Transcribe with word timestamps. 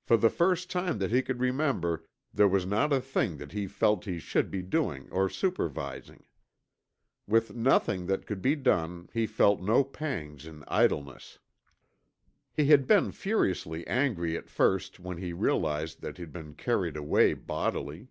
For 0.00 0.16
the 0.16 0.30
first 0.30 0.70
time 0.70 0.96
that 0.96 1.10
he 1.10 1.20
could 1.20 1.38
remember, 1.38 2.06
there 2.32 2.48
was 2.48 2.64
not 2.64 2.90
a 2.90 3.02
thing 3.02 3.36
that 3.36 3.52
he 3.52 3.66
felt 3.66 4.06
he 4.06 4.18
should 4.18 4.50
be 4.50 4.62
doing 4.62 5.10
or 5.10 5.28
supervising. 5.28 6.24
With 7.26 7.54
nothing 7.54 8.06
that 8.06 8.24
could 8.26 8.40
be 8.40 8.56
done, 8.56 9.10
he 9.12 9.26
felt 9.26 9.60
no 9.60 9.84
pangs 9.84 10.46
in 10.46 10.64
idleness. 10.68 11.38
He 12.54 12.68
had 12.68 12.86
been 12.86 13.12
furiously 13.12 13.86
angry 13.86 14.38
at 14.38 14.48
first 14.48 14.98
when 14.98 15.18
he 15.18 15.34
realized 15.34 16.00
that 16.00 16.16
he'd 16.16 16.32
been 16.32 16.54
carried 16.54 16.96
away 16.96 17.34
bodily. 17.34 18.08